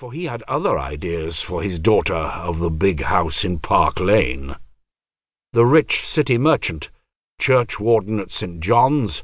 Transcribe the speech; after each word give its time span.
for 0.00 0.14
he 0.14 0.24
had 0.24 0.42
other 0.48 0.78
ideas 0.78 1.42
for 1.42 1.62
his 1.62 1.78
daughter 1.78 2.14
of 2.14 2.58
the 2.58 2.70
big 2.70 3.02
house 3.02 3.44
in 3.44 3.58
Park 3.58 4.00
Lane. 4.00 4.56
The 5.52 5.66
rich 5.66 6.00
city 6.00 6.38
merchant, 6.38 6.90
churchwarden 7.38 8.18
at 8.18 8.30
St. 8.30 8.60
John's, 8.60 9.22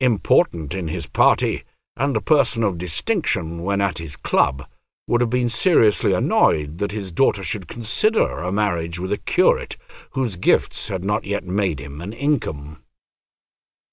important 0.00 0.74
in 0.74 0.88
his 0.88 1.06
party, 1.06 1.64
and 1.96 2.14
a 2.14 2.20
person 2.20 2.62
of 2.62 2.76
distinction 2.76 3.62
when 3.62 3.80
at 3.80 3.96
his 3.96 4.16
club, 4.16 4.66
would 5.06 5.22
have 5.22 5.30
been 5.30 5.48
seriously 5.48 6.12
annoyed 6.12 6.76
that 6.76 6.92
his 6.92 7.10
daughter 7.10 7.42
should 7.42 7.66
consider 7.66 8.40
a 8.40 8.52
marriage 8.52 8.98
with 8.98 9.10
a 9.10 9.16
curate 9.16 9.78
whose 10.10 10.36
gifts 10.36 10.88
had 10.88 11.06
not 11.06 11.24
yet 11.24 11.44
made 11.44 11.80
him 11.80 12.02
an 12.02 12.12
income. 12.12 12.82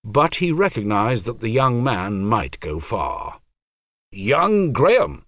But 0.04 0.36
he 0.36 0.52
recognized 0.52 1.23
that 1.27 1.39
the 1.39 1.47
young 1.47 1.81
man 1.81 2.25
might 2.25 2.59
go 2.59 2.81
far. 2.81 3.39
Young 4.11 4.73
Graham, 4.73 5.25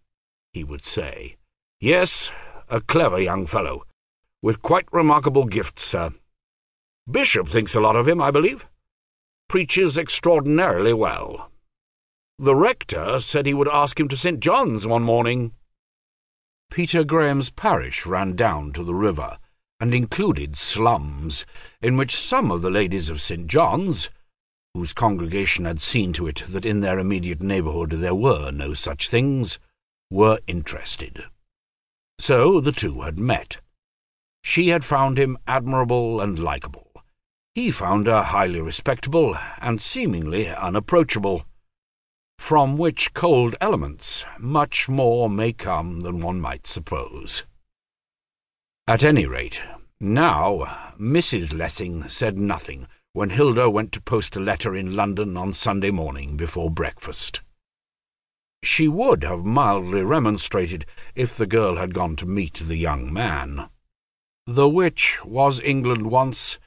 he 0.57 0.63
would 0.63 0.83
say. 0.83 1.37
Yes, 1.79 2.31
a 2.67 2.81
clever 2.81 3.19
young 3.19 3.45
fellow, 3.45 3.83
with 4.41 4.63
quite 4.63 4.91
remarkable 4.91 5.45
gifts, 5.45 5.83
sir. 5.83 6.11
Bishop 7.09 7.47
thinks 7.47 7.75
a 7.75 7.79
lot 7.79 7.95
of 7.95 8.07
him, 8.07 8.19
I 8.19 8.31
believe. 8.31 8.65
Preaches 9.47 9.99
extraordinarily 9.99 10.93
well. 10.93 11.51
The 12.39 12.55
rector 12.55 13.19
said 13.19 13.45
he 13.45 13.53
would 13.53 13.67
ask 13.67 13.99
him 13.99 14.07
to 14.07 14.17
St. 14.17 14.39
John's 14.39 14.87
one 14.87 15.03
morning. 15.03 15.53
Peter 16.71 17.03
Graham's 17.03 17.51
parish 17.51 18.07
ran 18.07 18.35
down 18.35 18.73
to 18.73 18.83
the 18.83 18.95
river, 18.95 19.37
and 19.79 19.93
included 19.93 20.57
slums, 20.57 21.45
in 21.83 21.97
which 21.97 22.15
some 22.15 22.49
of 22.49 22.63
the 22.63 22.71
ladies 22.71 23.11
of 23.11 23.21
St. 23.21 23.45
John's, 23.45 24.09
whose 24.73 24.91
congregation 24.91 25.65
had 25.65 25.81
seen 25.81 26.13
to 26.13 26.25
it 26.27 26.43
that 26.47 26.65
in 26.65 26.81
their 26.81 26.97
immediate 26.97 27.43
neighbourhood 27.43 27.91
there 27.91 28.15
were 28.15 28.49
no 28.49 28.73
such 28.73 29.07
things, 29.07 29.59
were 30.09 30.39
interested. 30.47 31.25
So 32.19 32.59
the 32.59 32.71
two 32.71 33.01
had 33.01 33.19
met. 33.19 33.61
She 34.43 34.69
had 34.69 34.85
found 34.85 35.17
him 35.19 35.37
admirable 35.47 36.21
and 36.21 36.39
likeable. 36.39 36.91
He 37.53 37.71
found 37.71 38.07
her 38.07 38.23
highly 38.23 38.61
respectable 38.61 39.35
and 39.59 39.81
seemingly 39.81 40.47
unapproachable 40.47 41.45
from 42.37 42.77
which 42.77 43.13
cold 43.13 43.55
elements 43.59 44.23
much 44.37 44.87
more 44.87 45.29
may 45.29 45.51
come 45.51 46.01
than 46.01 46.21
one 46.21 46.39
might 46.39 46.67
suppose. 46.67 47.45
At 48.87 49.03
any 49.03 49.25
rate, 49.25 49.61
now 49.99 50.93
Mrs. 50.99 51.57
Lessing 51.57 52.07
said 52.07 52.37
nothing 52.37 52.87
when 53.13 53.31
Hilda 53.31 53.69
went 53.69 53.91
to 53.93 54.01
post 54.01 54.35
a 54.35 54.39
letter 54.39 54.75
in 54.75 54.95
London 54.95 55.35
on 55.35 55.51
Sunday 55.51 55.91
morning 55.91 56.37
before 56.37 56.69
breakfast. 56.69 57.41
She 58.63 58.87
would 58.87 59.23
have 59.23 59.45
mildly 59.45 60.03
remonstrated 60.03 60.85
if 61.15 61.35
the 61.35 61.47
girl 61.47 61.77
had 61.77 61.93
gone 61.93 62.15
to 62.17 62.25
meet 62.25 62.55
the 62.55 62.75
young 62.75 63.11
man. 63.11 63.69
The 64.45 64.69
which 64.69 65.23
was 65.25 65.61
England 65.61 66.09
once, 66.09 66.59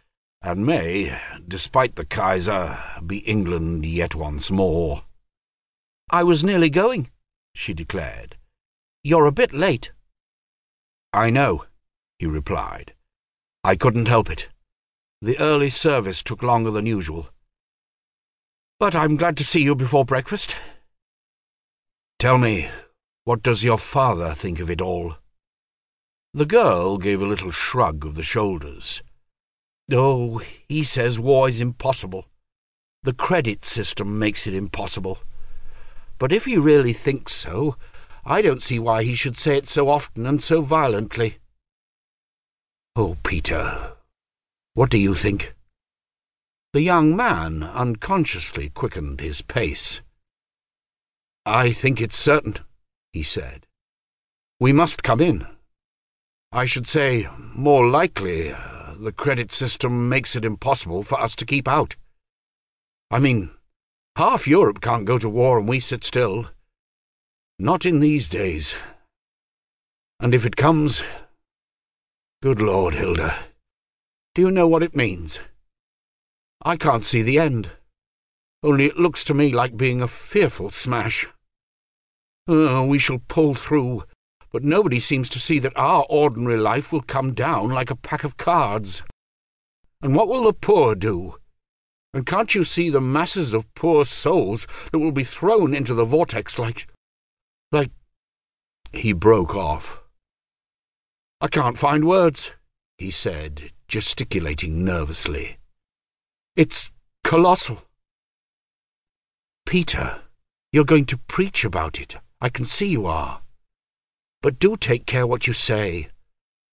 and 0.42 0.64
may, 0.64 1.18
despite 1.46 1.96
the 1.96 2.04
Kaiser, 2.04 2.78
be 3.06 3.18
England 3.18 3.84
yet 3.84 4.14
once 4.14 4.50
more. 4.50 5.04
I 6.10 6.22
was 6.22 6.44
nearly 6.44 6.70
going, 6.70 7.10
she 7.54 7.74
declared. 7.74 8.36
You're 9.02 9.26
a 9.26 9.32
bit 9.32 9.52
late. 9.52 9.92
I 11.12 11.30
know, 11.30 11.64
he 12.18 12.26
replied. 12.26 12.94
I 13.64 13.76
couldn't 13.76 14.08
help 14.08 14.30
it. 14.30 14.48
The 15.22 15.38
early 15.38 15.70
service 15.70 16.22
took 16.22 16.42
longer 16.42 16.70
than 16.70 16.86
usual. 16.86 17.28
But 18.78 18.94
I'm 18.94 19.16
glad 19.16 19.36
to 19.38 19.44
see 19.44 19.62
you 19.62 19.74
before 19.74 20.04
breakfast. 20.04 20.56
Tell 22.20 22.36
me, 22.36 22.68
what 23.24 23.42
does 23.42 23.64
your 23.64 23.78
father 23.78 24.34
think 24.34 24.60
of 24.60 24.68
it 24.68 24.82
all? 24.82 25.16
The 26.34 26.44
girl 26.44 26.98
gave 26.98 27.22
a 27.22 27.26
little 27.26 27.50
shrug 27.50 28.04
of 28.04 28.14
the 28.14 28.22
shoulders. 28.22 29.02
Oh, 29.90 30.42
he 30.68 30.84
says 30.84 31.18
war 31.18 31.48
is 31.48 31.62
impossible. 31.62 32.26
The 33.04 33.14
credit 33.14 33.64
system 33.64 34.18
makes 34.18 34.46
it 34.46 34.52
impossible. 34.52 35.20
But 36.18 36.30
if 36.30 36.44
he 36.44 36.58
really 36.58 36.92
thinks 36.92 37.32
so, 37.32 37.76
I 38.22 38.42
don't 38.42 38.62
see 38.62 38.78
why 38.78 39.02
he 39.02 39.14
should 39.14 39.38
say 39.38 39.56
it 39.56 39.66
so 39.66 39.88
often 39.88 40.26
and 40.26 40.42
so 40.42 40.60
violently. 40.60 41.38
Oh, 42.96 43.16
Peter, 43.24 43.92
what 44.74 44.90
do 44.90 44.98
you 44.98 45.14
think? 45.14 45.54
The 46.74 46.82
young 46.82 47.16
man 47.16 47.62
unconsciously 47.62 48.68
quickened 48.68 49.22
his 49.22 49.40
pace. 49.40 50.02
I 51.46 51.72
think 51.72 52.00
it's 52.00 52.16
certain, 52.16 52.56
he 53.12 53.22
said. 53.22 53.66
We 54.58 54.72
must 54.72 55.02
come 55.02 55.20
in. 55.20 55.46
I 56.52 56.66
should 56.66 56.86
say, 56.86 57.28
more 57.54 57.88
likely, 57.88 58.52
uh, 58.52 58.94
the 58.98 59.12
credit 59.12 59.52
system 59.52 60.08
makes 60.08 60.36
it 60.36 60.44
impossible 60.44 61.02
for 61.02 61.20
us 61.20 61.34
to 61.36 61.46
keep 61.46 61.66
out. 61.66 61.96
I 63.10 63.18
mean, 63.18 63.50
Half 64.16 64.46
Europe 64.46 64.80
can't 64.80 65.06
go 65.06 65.18
to 65.18 65.28
war 65.28 65.58
and 65.58 65.66
we 65.66 65.80
sit 65.80 66.04
still. 66.04 66.46
Not 67.58 67.86
in 67.86 68.00
these 68.00 68.28
days. 68.28 68.74
And 70.18 70.34
if 70.34 70.44
it 70.44 70.56
comes... 70.56 71.02
Good 72.42 72.60
Lord, 72.60 72.94
Hilda, 72.94 73.34
do 74.34 74.42
you 74.42 74.50
know 74.50 74.66
what 74.66 74.82
it 74.82 74.96
means? 74.96 75.38
I 76.62 76.76
can't 76.76 77.04
see 77.04 77.22
the 77.22 77.38
end. 77.38 77.70
Only 78.62 78.86
it 78.86 78.98
looks 78.98 79.24
to 79.24 79.34
me 79.34 79.52
like 79.52 79.76
being 79.76 80.02
a 80.02 80.08
fearful 80.08 80.70
smash. 80.70 81.26
Oh, 82.46 82.84
we 82.84 82.98
shall 82.98 83.20
pull 83.28 83.54
through, 83.54 84.04
but 84.52 84.64
nobody 84.64 85.00
seems 85.00 85.30
to 85.30 85.40
see 85.40 85.58
that 85.60 85.76
our 85.76 86.04
ordinary 86.10 86.58
life 86.58 86.92
will 86.92 87.02
come 87.02 87.32
down 87.32 87.70
like 87.70 87.90
a 87.90 87.96
pack 87.96 88.24
of 88.24 88.36
cards. 88.36 89.02
And 90.02 90.14
what 90.14 90.28
will 90.28 90.44
the 90.44 90.52
poor 90.52 90.94
do? 90.94 91.36
And 92.12 92.26
can't 92.26 92.54
you 92.54 92.64
see 92.64 92.90
the 92.90 93.00
masses 93.00 93.54
of 93.54 93.72
poor 93.74 94.04
souls 94.04 94.66
that 94.90 94.98
will 94.98 95.12
be 95.12 95.24
thrown 95.24 95.74
into 95.74 95.94
the 95.94 96.04
vortex 96.04 96.58
like... 96.58 96.88
like... 97.70 97.90
He 98.92 99.12
broke 99.12 99.54
off. 99.54 100.02
I 101.40 101.46
can't 101.46 101.78
find 101.78 102.04
words, 102.04 102.52
he 102.98 103.10
said, 103.10 103.70
gesticulating 103.86 104.84
nervously. 104.84 105.58
It's 106.56 106.90
colossal. 107.22 107.82
Peter, 109.70 110.22
you're 110.72 110.82
going 110.82 111.04
to 111.04 111.16
preach 111.16 111.64
about 111.64 112.00
it. 112.00 112.16
I 112.40 112.48
can 112.48 112.64
see 112.64 112.88
you 112.88 113.06
are. 113.06 113.42
But 114.42 114.58
do 114.58 114.76
take 114.76 115.06
care 115.06 115.28
what 115.28 115.46
you 115.46 115.52
say. 115.52 116.08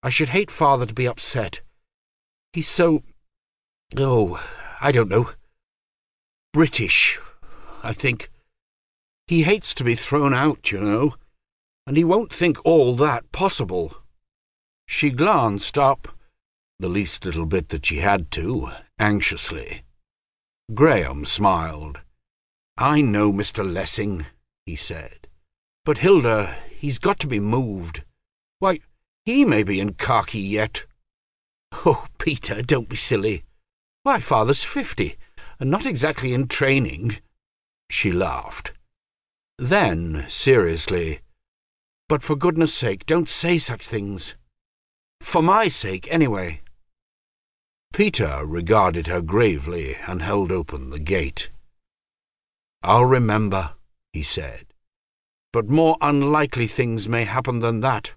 I 0.02 0.10
should 0.10 0.30
hate 0.30 0.50
father 0.50 0.88
to 0.88 0.96
be 0.96 1.08
upset. 1.08 1.62
He's 2.54 2.68
so... 2.68 3.04
Oh, 3.96 4.44
I 4.82 4.92
don't 4.92 5.10
know, 5.10 5.30
British, 6.54 7.20
I 7.84 7.94
think. 7.94 8.32
He 9.28 9.44
hates 9.44 9.76
to 9.76 9.84
be 9.84 9.94
thrown 9.94 10.34
out, 10.34 10.72
you 10.72 10.82
know, 10.82 11.14
and 11.86 11.98
he 11.98 12.04
won't 12.04 12.34
think 12.34 12.58
all 12.66 12.96
that 12.96 13.32
possible. 13.32 13.94
She 14.88 15.12
glanced 15.12 15.78
up, 15.78 16.08
the 16.80 16.90
least 16.90 17.26
little 17.26 17.46
bit 17.46 17.70
that 17.70 17.86
she 17.86 17.98
had 17.98 18.32
to, 18.32 18.72
anxiously. 18.98 19.84
Graham 20.74 21.26
smiled. 21.26 22.00
I 22.78 23.02
know 23.02 23.34
Mr. 23.34 23.66
Lessing, 23.66 24.28
he 24.66 24.76
said. 24.76 25.28
But 25.84 26.00
Hilda, 26.00 26.56
he's 26.70 27.00
got 27.00 27.20
to 27.20 27.28
be 27.28 27.40
moved. 27.40 28.04
Why, 28.60 28.80
he 29.26 29.46
may 29.46 29.64
be 29.64 29.80
in 29.80 29.94
khaki 29.94 30.40
yet. 30.40 30.86
Oh, 31.86 32.06
Peter, 32.18 32.62
don't 32.62 32.90
be 32.90 32.96
silly. 32.96 33.44
Why, 34.04 34.20
father's 34.20 34.64
fifty, 34.64 35.16
and 35.60 35.72
not 35.72 35.86
exactly 35.86 36.34
in 36.34 36.48
training. 36.48 37.18
She 37.90 38.12
laughed. 38.12 38.74
Then, 39.58 40.26
seriously, 40.28 41.22
but 42.08 42.24
for 42.24 42.36
goodness 42.36 42.74
sake, 42.74 43.06
don't 43.06 43.28
say 43.28 43.58
such 43.58 43.86
things. 43.86 44.36
For 45.20 45.42
my 45.42 45.68
sake, 45.68 46.08
anyway. 46.10 46.62
Peter 47.92 48.46
regarded 48.46 49.08
her 49.08 49.22
gravely 49.22 49.96
and 50.06 50.22
held 50.22 50.52
open 50.52 50.90
the 50.90 51.00
gate. 51.00 51.50
I'll 52.84 53.06
remember, 53.06 53.72
he 54.14 54.24
said. 54.24 54.68
But 55.54 55.70
more 55.70 55.98
unlikely 56.02 56.68
things 56.68 57.10
may 57.10 57.26
happen 57.26 57.60
than 57.60 57.80
that. 57.82 58.14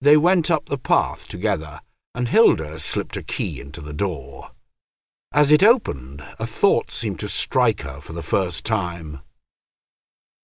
They 0.00 0.16
went 0.16 0.50
up 0.50 0.66
the 0.66 0.78
path 0.78 1.28
together 1.28 1.80
and 2.14 2.28
Hilda 2.28 2.78
slipped 2.78 3.16
a 3.16 3.22
key 3.22 3.60
into 3.60 3.80
the 3.80 3.92
door. 3.92 4.50
As 5.32 5.52
it 5.52 5.62
opened, 5.62 6.24
a 6.38 6.46
thought 6.46 6.90
seemed 6.90 7.20
to 7.20 7.28
strike 7.28 7.82
her 7.82 8.00
for 8.00 8.12
the 8.12 8.22
first 8.22 8.64
time. 8.64 9.20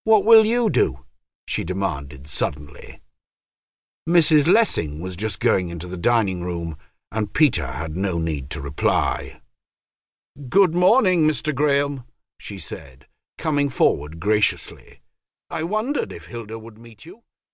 What 0.05 0.25
will 0.25 0.45
you 0.45 0.71
do? 0.71 1.01
she 1.49 1.65
demanded 1.65 2.29
suddenly. 2.29 3.01
Mrs. 4.09 4.47
Lessing 4.47 5.01
was 5.01 5.17
just 5.17 5.41
going 5.41 5.69
into 5.69 5.89
the 5.89 5.97
dining 5.97 6.43
room, 6.43 6.77
and 7.11 7.33
Peter 7.33 7.67
had 7.67 7.97
no 7.97 8.19
need 8.19 8.49
to 8.51 8.61
reply. 8.61 9.41
Good 10.49 10.75
morning, 10.75 11.27
Mr. 11.27 11.53
Graham, 11.53 12.05
she 12.39 12.59
said, 12.59 13.07
coming 13.39 13.69
forward 13.69 14.21
graciously. 14.21 15.01
I 15.51 15.63
wondered 15.63 16.13
if 16.13 16.27
Hilda 16.27 16.59
would 16.59 16.79
meet 16.79 17.05
you. 17.05 17.23